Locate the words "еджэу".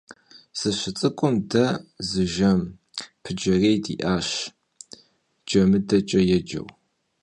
6.37-6.67